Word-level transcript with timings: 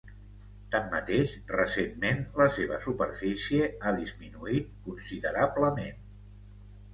Tanmateix 0.75 1.33
recentment 1.55 2.23
la 2.41 2.47
seva 2.55 2.79
superfície 2.85 3.69
ha 3.77 3.93
disminuït 3.99 4.73
considerablement. 4.89 6.03